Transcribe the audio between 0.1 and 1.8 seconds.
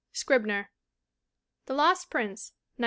Scribner. The